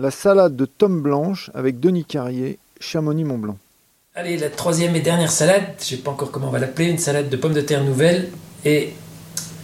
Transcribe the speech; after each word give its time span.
la 0.00 0.10
salade 0.10 0.56
de 0.56 0.64
tomme 0.64 1.02
blanche 1.02 1.50
avec 1.54 1.78
Denis 1.78 2.04
Carrier, 2.04 2.58
Chamonix-Mont-Blanc. 2.80 3.58
Allez, 4.14 4.38
la 4.38 4.48
troisième 4.48 4.96
et 4.96 5.00
dernière 5.00 5.30
salade, 5.30 5.64
je 5.78 5.84
sais 5.84 5.96
pas 5.98 6.10
encore 6.10 6.30
comment 6.30 6.48
on 6.48 6.50
va 6.50 6.58
l'appeler, 6.58 6.88
une 6.88 6.98
salade 6.98 7.28
de 7.28 7.36
pommes 7.36 7.52
de 7.52 7.60
terre 7.60 7.84
nouvelles 7.84 8.30
et 8.64 8.94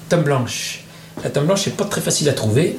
tomme 0.08 0.22
blanche. 0.22 0.84
La 1.24 1.30
tomme 1.30 1.46
blanche, 1.46 1.62
c'est 1.64 1.76
pas 1.76 1.86
très 1.86 2.00
facile 2.00 2.28
à 2.28 2.32
trouver. 2.32 2.78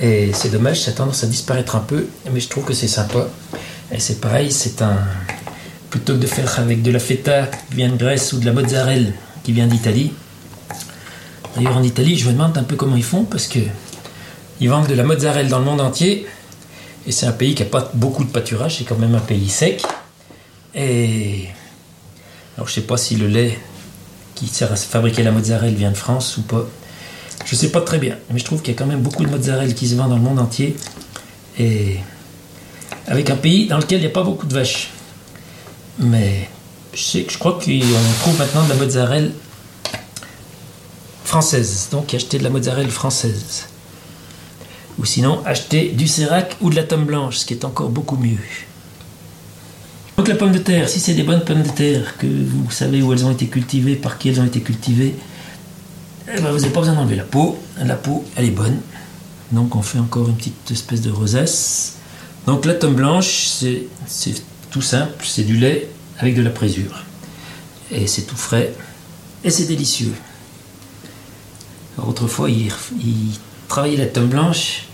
Et 0.00 0.32
c'est 0.32 0.50
dommage, 0.50 0.80
ça 0.80 0.92
a 0.92 0.94
tendance 0.94 1.24
à 1.24 1.26
disparaître 1.26 1.74
un 1.74 1.80
peu, 1.80 2.06
mais 2.32 2.40
je 2.40 2.48
trouve 2.48 2.64
que 2.64 2.72
c'est 2.72 2.88
sympa. 2.88 3.28
Et 3.90 3.98
c'est 3.98 4.20
pareil, 4.20 4.52
c'est 4.52 4.80
un. 4.80 4.98
Plutôt 5.90 6.14
que 6.14 6.18
de 6.18 6.26
faire 6.26 6.58
avec 6.60 6.82
de 6.82 6.90
la 6.90 6.98
feta 6.98 7.46
qui 7.46 7.76
vient 7.76 7.88
de 7.88 7.96
Grèce 7.96 8.32
ou 8.32 8.38
de 8.38 8.46
la 8.46 8.52
mozzarella 8.52 9.10
qui 9.44 9.52
vient 9.52 9.66
d'Italie. 9.66 10.12
D'ailleurs, 11.54 11.76
en 11.76 11.82
Italie, 11.82 12.16
je 12.16 12.26
me 12.26 12.32
demande 12.32 12.58
un 12.58 12.64
peu 12.64 12.76
comment 12.76 12.96
ils 12.96 13.04
font 13.04 13.24
parce 13.24 13.46
que 13.46 13.60
ils 14.60 14.68
vendent 14.68 14.88
de 14.88 14.94
la 14.94 15.04
mozzarella 15.04 15.48
dans 15.48 15.58
le 15.58 15.64
monde 15.64 15.80
entier. 15.80 16.26
Et 17.06 17.12
c'est 17.12 17.26
un 17.26 17.32
pays 17.32 17.54
qui 17.54 17.62
n'a 17.62 17.68
pas 17.68 17.90
beaucoup 17.94 18.24
de 18.24 18.30
pâturage, 18.30 18.78
c'est 18.78 18.84
quand 18.84 18.98
même 18.98 19.14
un 19.14 19.20
pays 19.20 19.48
sec. 19.48 19.82
Et. 20.74 21.46
Alors, 22.56 22.68
je 22.68 22.74
sais 22.74 22.80
pas 22.82 22.96
si 22.96 23.16
le 23.16 23.28
lait 23.28 23.58
qui 24.34 24.46
sert 24.48 24.72
à 24.72 24.76
fabriquer 24.76 25.22
la 25.22 25.30
mozzarella 25.30 25.72
vient 25.72 25.90
de 25.90 25.96
France 25.96 26.36
ou 26.36 26.42
pas. 26.42 26.66
Je 27.44 27.54
sais 27.54 27.70
pas 27.70 27.80
très 27.80 27.98
bien, 27.98 28.16
mais 28.30 28.38
je 28.38 28.44
trouve 28.44 28.60
qu'il 28.60 28.72
y 28.72 28.76
a 28.76 28.78
quand 28.78 28.86
même 28.86 29.02
beaucoup 29.02 29.24
de 29.24 29.30
mozzarella 29.30 29.72
qui 29.72 29.86
se 29.88 29.94
vend 29.94 30.08
dans 30.08 30.16
le 30.16 30.22
monde 30.22 30.38
entier. 30.38 30.76
Et 31.58 31.98
avec 33.06 33.30
un 33.30 33.36
pays 33.36 33.66
dans 33.66 33.78
lequel 33.78 33.98
il 33.98 34.02
n'y 34.02 34.08
a 34.08 34.10
pas 34.10 34.24
beaucoup 34.24 34.46
de 34.46 34.54
vaches. 34.54 34.90
Mais 35.98 36.48
je, 36.92 37.02
sais, 37.02 37.26
je 37.28 37.38
crois 37.38 37.52
qu'on 37.52 37.60
trouve 38.20 38.38
maintenant 38.38 38.64
de 38.64 38.70
la 38.70 38.74
mozzarella 38.74 39.28
française. 41.24 41.88
Donc 41.92 42.12
acheter 42.14 42.38
de 42.38 42.44
la 42.44 42.50
mozzarella 42.50 42.88
française. 42.88 43.66
Ou 44.98 45.04
sinon 45.04 45.42
acheter 45.44 45.88
du 45.90 46.06
sérac 46.06 46.56
ou 46.60 46.70
de 46.70 46.76
la 46.76 46.84
tome 46.84 47.04
blanche, 47.04 47.38
ce 47.38 47.46
qui 47.46 47.54
est 47.54 47.64
encore 47.64 47.90
beaucoup 47.90 48.16
mieux. 48.16 48.38
Donc 50.16 50.28
la 50.28 50.34
pomme 50.34 50.52
de 50.52 50.58
terre, 50.58 50.88
si 50.88 50.98
c'est 50.98 51.12
des 51.12 51.22
bonnes 51.22 51.44
pommes 51.44 51.62
de 51.62 51.68
terre, 51.68 52.16
que 52.16 52.26
vous 52.26 52.70
savez 52.70 53.02
où 53.02 53.12
elles 53.12 53.24
ont 53.26 53.32
été 53.32 53.46
cultivées, 53.46 53.96
par 53.96 54.16
qui 54.16 54.30
elles 54.30 54.40
ont 54.40 54.46
été 54.46 54.60
cultivées, 54.60 55.14
eh 56.28 56.40
ben, 56.40 56.50
vous 56.50 56.58
n'avez 56.58 56.72
pas 56.72 56.80
besoin 56.80 56.94
d'enlever 56.94 57.16
la 57.16 57.24
peau. 57.24 57.58
La 57.78 57.94
peau, 57.94 58.24
elle 58.34 58.46
est 58.46 58.50
bonne. 58.50 58.80
Donc 59.52 59.76
on 59.76 59.82
fait 59.82 59.98
encore 59.98 60.28
une 60.28 60.36
petite 60.36 60.70
espèce 60.70 61.02
de 61.02 61.10
rosace. 61.10 61.96
Donc 62.46 62.64
la 62.64 62.74
tome 62.74 62.94
blanche, 62.94 63.46
c'est 63.46 63.86
tout 64.70 64.82
simple, 64.82 65.24
c'est 65.24 65.44
du 65.44 65.56
lait 65.56 65.88
avec 66.18 66.34
de 66.34 66.42
la 66.42 66.50
présure. 66.50 67.04
Et 67.90 68.06
c'est 68.06 68.22
tout 68.22 68.36
frais. 68.36 68.72
Et 69.44 69.50
c'est 69.50 69.66
délicieux. 69.66 70.14
autrefois, 71.98 72.50
il, 72.50 72.72
travaillait 73.68 73.96
la 73.96 74.06
tome 74.06 74.28
blanche 74.28 74.86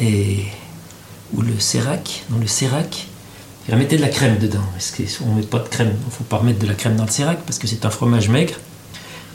et, 0.00 0.44
ou 1.34 1.42
le 1.42 1.58
sérac, 1.58 2.24
dans 2.30 2.38
le 2.38 2.46
sérac, 2.46 3.06
il 3.68 3.76
mettait 3.76 3.96
de 3.96 4.02
la 4.02 4.08
crème 4.08 4.38
dedans. 4.38 4.64
Parce 4.72 4.90
qu'on 4.90 5.26
ne 5.30 5.36
met 5.36 5.46
pas 5.46 5.58
de 5.58 5.68
crème, 5.68 5.92
il 5.92 6.06
ne 6.06 6.10
faut 6.10 6.24
pas 6.24 6.38
remettre 6.38 6.58
de 6.58 6.66
la 6.66 6.74
crème 6.74 6.96
dans 6.96 7.04
le 7.04 7.10
sérac 7.10 7.38
parce 7.46 7.58
que 7.58 7.66
c'est 7.66 7.84
un 7.84 7.90
fromage 7.90 8.28
maigre 8.28 8.54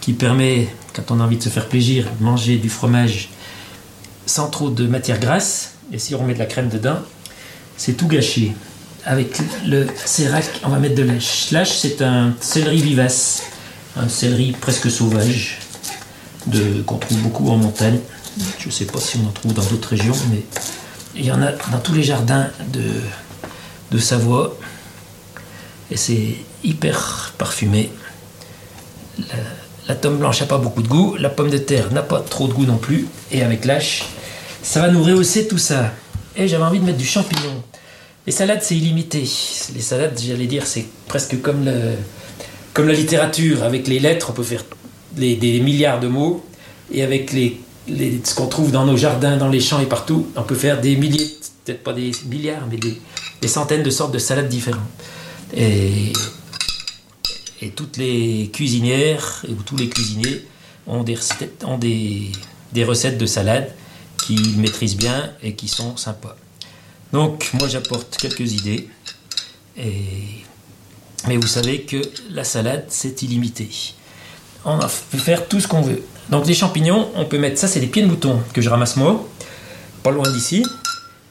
qui 0.01 0.13
permet, 0.13 0.67
quand 0.93 1.11
on 1.11 1.19
a 1.19 1.23
envie 1.23 1.37
de 1.37 1.43
se 1.43 1.49
faire 1.49 1.67
plaisir, 1.67 2.05
de 2.19 2.23
manger 2.23 2.57
du 2.57 2.69
fromage 2.69 3.29
sans 4.25 4.49
trop 4.49 4.69
de 4.69 4.87
matière 4.87 5.19
grasse. 5.19 5.73
Et 5.91 5.99
si 5.99 6.15
on 6.15 6.23
met 6.23 6.33
de 6.33 6.39
la 6.39 6.45
crème 6.45 6.69
dedans, 6.69 6.97
c'est 7.77 7.93
tout 7.93 8.07
gâché. 8.07 8.53
Avec 9.05 9.37
le 9.65 9.87
sérac, 10.03 10.45
on 10.63 10.69
va 10.69 10.79
mettre 10.79 10.95
de 10.95 11.03
lâche. 11.03 11.51
Lâche, 11.51 11.77
c'est 11.77 12.01
un 12.01 12.33
céleri 12.41 12.81
vivace, 12.81 13.43
un 13.95 14.09
céleri 14.09 14.51
presque 14.51 14.89
sauvage, 14.89 15.59
qu'on 16.85 16.97
trouve 16.97 17.17
beaucoup 17.19 17.49
en 17.49 17.57
montagne. 17.57 17.99
Je 18.59 18.67
ne 18.67 18.71
sais 18.71 18.85
pas 18.85 18.99
si 18.99 19.17
on 19.23 19.27
en 19.27 19.31
trouve 19.31 19.53
dans 19.53 19.63
d'autres 19.63 19.89
régions, 19.89 20.15
mais 20.31 20.43
il 21.15 21.25
y 21.25 21.31
en 21.31 21.41
a 21.41 21.51
dans 21.51 21.79
tous 21.79 21.93
les 21.93 22.03
jardins 22.03 22.49
de, 22.71 23.97
Savoie. 23.97 24.57
Et 25.89 25.95
c'est 25.95 26.35
hyper 26.65 27.33
parfumé. 27.37 27.89
La 29.87 29.95
tome 29.95 30.17
blanche 30.17 30.41
n'a 30.41 30.47
pas 30.47 30.57
beaucoup 30.57 30.81
de 30.81 30.87
goût, 30.89 31.15
la 31.17 31.29
pomme 31.29 31.49
de 31.49 31.57
terre 31.57 31.93
n'a 31.93 32.01
pas 32.01 32.19
trop 32.19 32.49
de 32.49 32.53
goût 32.53 32.65
non 32.65 32.75
plus, 32.75 33.07
et 33.31 33.41
avec 33.41 33.63
l'âche, 33.63 34.03
ça 34.63 34.81
va 34.81 34.89
nous 34.89 35.01
rehausser 35.01 35.47
tout 35.47 35.57
ça. 35.57 35.93
Et 36.35 36.49
j'avais 36.49 36.65
envie 36.65 36.79
de 36.79 36.85
mettre 36.85 36.97
du 36.97 37.05
champignon. 37.05 37.63
Les 38.25 38.31
salades, 38.31 38.61
c'est 38.63 38.75
illimité. 38.75 39.19
Les 39.75 39.81
salades, 39.81 40.19
j'allais 40.19 40.47
dire, 40.47 40.65
c'est 40.65 40.87
presque 41.07 41.39
comme, 41.41 41.63
le, 41.63 41.93
comme 42.73 42.87
la 42.87 42.93
littérature. 42.93 43.63
Avec 43.63 43.87
les 43.87 43.99
lettres, 43.99 44.31
on 44.31 44.33
peut 44.33 44.43
faire 44.43 44.63
des 45.15 45.59
milliards 45.59 45.99
de 45.99 46.07
mots. 46.07 46.45
Et 46.91 47.03
avec 47.03 47.31
les, 47.33 47.59
ce 48.23 48.35
qu'on 48.35 48.47
trouve 48.47 48.71
dans 48.71 48.85
nos 48.85 48.97
jardins, 48.97 49.37
dans 49.37 49.49
les 49.49 49.59
champs 49.59 49.79
et 49.79 49.85
partout, 49.85 50.27
on 50.35 50.43
peut 50.43 50.55
faire 50.55 50.79
des 50.81 50.95
milliers, 50.95 51.29
peut-être 51.63 51.83
pas 51.83 51.93
des 51.93 52.11
milliards, 52.27 52.67
mais 52.69 52.77
des, 52.77 52.99
des 53.41 53.47
centaines 53.47 53.83
de 53.83 53.89
sortes 53.89 54.13
de 54.13 54.19
salades 54.19 54.49
différentes. 54.49 54.81
Et 57.61 57.69
toutes 57.69 57.97
les 57.97 58.49
cuisinières 58.53 59.43
ou 59.49 59.61
tous 59.63 59.77
les 59.77 59.89
cuisiniers 59.89 60.45
ont 60.87 61.03
des 61.03 61.15
recettes, 61.15 61.63
ont 61.65 61.77
des, 61.77 62.31
recettes 62.83 63.17
de 63.17 63.25
salade 63.25 63.73
qu'ils 64.17 64.57
maîtrisent 64.59 64.97
bien 64.97 65.31
et 65.41 65.55
qui 65.55 65.67
sont 65.67 65.97
sympas. 65.97 66.35
Donc 67.11 67.49
moi 67.53 67.67
j'apporte 67.67 68.17
quelques 68.17 68.53
idées. 68.53 68.87
Mais 71.27 71.37
vous 71.37 71.47
savez 71.47 71.81
que 71.81 72.01
la 72.29 72.43
salade 72.43 72.85
c'est 72.89 73.21
illimité. 73.23 73.67
On 74.65 74.79
peut 74.79 75.17
faire 75.19 75.47
tout 75.47 75.59
ce 75.59 75.67
qu'on 75.67 75.81
veut. 75.81 76.01
Donc 76.29 76.47
les 76.47 76.55
champignons, 76.55 77.09
on 77.15 77.25
peut 77.25 77.37
mettre 77.37 77.59
ça, 77.59 77.67
c'est 77.67 77.79
des 77.79 77.87
pieds 77.87 78.01
de 78.01 78.07
mouton 78.07 78.41
que 78.53 78.61
je 78.61 78.69
ramasse 78.69 78.95
moi, 78.95 79.27
pas 80.01 80.09
loin 80.09 80.27
d'ici, 80.31 80.65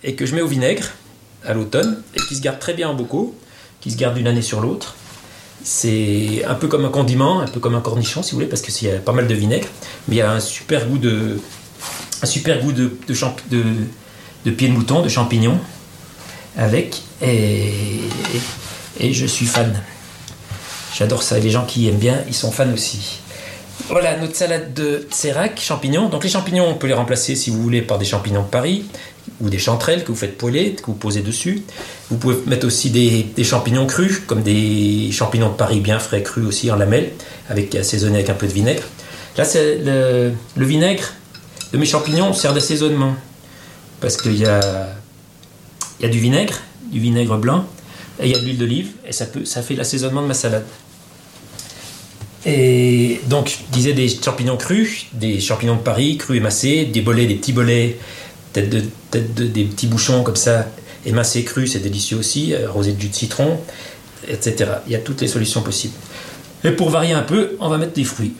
et 0.04 0.14
que 0.14 0.24
je 0.24 0.36
mets 0.36 0.40
au 0.40 0.46
vinaigre 0.46 0.84
à 1.44 1.52
l'automne, 1.52 2.02
et 2.14 2.20
qui 2.20 2.36
se 2.36 2.40
gardent 2.40 2.60
très 2.60 2.74
bien 2.74 2.88
en 2.88 2.94
bocaux, 2.94 3.36
qui 3.80 3.90
se 3.90 3.96
gardent 3.96 4.14
d'une 4.14 4.28
année 4.28 4.42
sur 4.42 4.60
l'autre. 4.60 4.94
C'est 5.64 6.44
un 6.46 6.54
peu 6.54 6.68
comme 6.68 6.84
un 6.84 6.90
condiment, 6.90 7.40
un 7.40 7.48
peu 7.48 7.58
comme 7.58 7.74
un 7.74 7.80
cornichon 7.80 8.22
si 8.22 8.30
vous 8.30 8.36
voulez, 8.36 8.46
parce 8.46 8.62
qu'il 8.62 8.86
y 8.86 8.90
a 8.90 8.98
pas 8.98 9.12
mal 9.12 9.26
de 9.26 9.34
vinaigre, 9.34 9.66
mais 10.06 10.16
il 10.16 10.18
y 10.18 10.22
a 10.22 10.30
un 10.30 10.40
super 10.40 10.86
goût 10.86 10.98
de, 10.98 11.40
un 12.22 12.56
goût 12.58 12.72
de, 12.72 14.68
mouton, 14.68 15.02
de 15.02 15.08
champignons 15.08 15.58
avec, 16.56 17.02
et, 17.20 17.72
et 19.00 19.12
je 19.12 19.26
suis 19.26 19.46
fan. 19.46 19.82
J'adore 20.96 21.24
ça. 21.24 21.38
Les 21.40 21.50
gens 21.50 21.64
qui 21.64 21.88
aiment 21.88 21.98
bien, 21.98 22.22
ils 22.28 22.34
sont 22.34 22.52
fans 22.52 22.72
aussi. 22.72 23.18
Voilà 23.88 24.16
notre 24.16 24.34
salade 24.34 24.72
de 24.72 25.06
sérac, 25.10 25.60
champignons. 25.60 26.08
Donc 26.08 26.24
les 26.24 26.30
champignons, 26.30 26.66
on 26.66 26.74
peut 26.74 26.86
les 26.86 26.94
remplacer 26.94 27.36
si 27.36 27.50
vous 27.50 27.62
voulez 27.62 27.82
par 27.82 27.98
des 27.98 28.06
champignons 28.06 28.42
de 28.42 28.48
Paris 28.48 28.86
ou 29.40 29.50
des 29.50 29.58
chanterelles 29.58 30.04
que 30.04 30.08
vous 30.08 30.16
faites 30.16 30.38
poêler, 30.38 30.72
que 30.72 30.86
vous 30.86 30.94
posez 30.94 31.20
dessus. 31.20 31.62
Vous 32.10 32.16
pouvez 32.16 32.36
mettre 32.46 32.66
aussi 32.66 32.90
des, 32.90 33.44
champignons 33.44 33.86
crus, 33.86 34.20
comme 34.26 34.42
des 34.42 35.10
champignons 35.12 35.50
de 35.50 35.54
Paris 35.54 35.80
bien 35.80 35.98
frais 35.98 36.22
crus 36.22 36.46
aussi 36.46 36.70
en 36.70 36.76
lamelles, 36.76 37.10
avec 37.50 37.74
assaisonnés 37.74 38.16
avec 38.16 38.30
un 38.30 38.34
peu 38.34 38.46
de 38.46 38.52
vinaigre. 38.52 38.84
Là, 39.36 39.44
c'est 39.44 39.76
le, 39.76 40.32
vinaigre 40.56 41.12
de 41.72 41.76
mes 41.76 41.86
champignons 41.86 42.32
sert 42.32 42.54
d'assaisonnement 42.54 43.14
parce 44.00 44.16
qu'il 44.16 44.38
y 44.38 44.46
a, 44.46 44.88
y 46.00 46.06
a 46.06 46.08
du 46.08 46.20
vinaigre, 46.20 46.54
du 46.90 47.00
vinaigre 47.00 47.36
blanc, 47.36 47.66
et 48.20 48.26
il 48.26 48.32
y 48.32 48.34
a 48.34 48.38
de 48.38 48.44
l'huile 48.44 48.58
d'olive, 48.58 48.92
et 49.06 49.12
ça, 49.12 49.26
peut, 49.26 49.44
ça 49.44 49.60
fait 49.60 49.74
l'assaisonnement 49.74 50.22
de 50.22 50.28
ma 50.28 50.34
salade. 50.34 50.64
Et 52.46 53.20
donc, 53.28 53.48
je 53.48 53.72
disais 53.72 53.94
des 53.94 54.08
champignons 54.08 54.56
crus, 54.56 55.06
des 55.12 55.40
champignons 55.40 55.76
de 55.76 55.80
Paris, 55.80 56.18
crus 56.18 56.36
émassés, 56.36 56.84
des 56.84 57.00
bolets, 57.00 57.26
des 57.26 57.36
petits 57.36 57.52
bolets 57.52 57.96
des 58.62 59.64
petits 59.64 59.86
bouchons 59.86 60.22
comme 60.22 60.36
ça, 60.36 60.66
émincés 61.04 61.44
crus, 61.44 61.72
c'est 61.72 61.80
délicieux 61.80 62.16
aussi, 62.16 62.54
arrosé 62.54 62.92
de 62.92 63.00
jus 63.00 63.08
de 63.08 63.14
citron, 63.14 63.58
etc. 64.28 64.70
Il 64.86 64.92
y 64.92 64.96
a 64.96 64.98
toutes 64.98 65.20
les 65.20 65.28
solutions 65.28 65.62
possibles. 65.62 65.94
Et 66.62 66.70
pour 66.70 66.90
varier 66.90 67.12
un 67.12 67.22
peu, 67.22 67.56
on 67.60 67.68
va 67.68 67.78
mettre 67.78 67.92
des 67.92 68.04
fruits. 68.04 68.34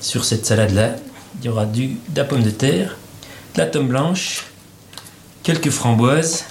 Sur 0.00 0.24
cette 0.24 0.46
salade-là, 0.46 0.96
il 1.40 1.46
y 1.46 1.48
aura 1.48 1.64
du, 1.64 1.88
de 1.88 2.16
la 2.16 2.24
pomme 2.24 2.42
de 2.42 2.50
terre, 2.50 2.96
de 3.54 3.60
la 3.60 3.66
tome 3.66 3.88
blanche, 3.88 4.44
quelques 5.42 5.70
framboises. 5.70 6.44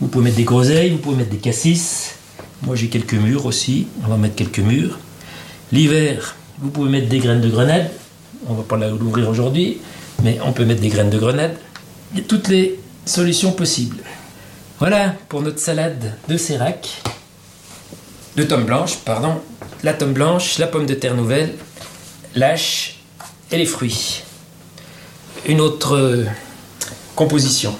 Vous 0.00 0.08
pouvez 0.08 0.24
mettre 0.24 0.36
des 0.36 0.44
groseilles, 0.44 0.90
vous 0.90 0.98
pouvez 0.98 1.16
mettre 1.16 1.30
des 1.30 1.38
cassis. 1.38 2.14
Moi 2.62 2.76
j'ai 2.76 2.88
quelques 2.88 3.14
mûres 3.14 3.46
aussi, 3.46 3.88
on 4.04 4.08
va 4.08 4.16
mettre 4.16 4.36
quelques 4.36 4.60
mûres. 4.60 4.98
L'hiver, 5.74 6.36
vous 6.60 6.70
pouvez 6.70 6.88
mettre 6.88 7.08
des 7.08 7.18
graines 7.18 7.40
de 7.40 7.48
grenade. 7.50 7.90
On 8.46 8.54
va 8.54 8.62
pas 8.62 8.76
l'ouvrir 8.76 9.28
aujourd'hui 9.28 9.80
mais 10.22 10.38
on 10.44 10.52
peut 10.52 10.64
mettre 10.64 10.80
des 10.80 10.88
graines 10.88 11.10
de 11.10 11.18
grenade. 11.18 11.56
Il 12.12 12.18
y 12.18 12.20
a 12.22 12.24
toutes 12.24 12.48
les 12.48 12.78
solutions 13.04 13.52
possibles. 13.52 13.98
Voilà 14.78 15.14
pour 15.28 15.42
notre 15.42 15.58
salade 15.58 16.14
de 16.28 16.36
sérac, 16.36 17.02
de 18.36 18.42
tome 18.42 18.64
blanche, 18.64 18.96
pardon, 19.04 19.40
la 19.82 19.92
tome 19.92 20.12
blanche, 20.12 20.58
la 20.58 20.66
pomme 20.66 20.86
de 20.86 20.94
terre 20.94 21.14
nouvelle, 21.14 21.54
l'âche 22.34 23.00
et 23.50 23.58
les 23.58 23.66
fruits. 23.66 24.22
Une 25.46 25.60
autre 25.60 26.24
composition. 27.14 27.76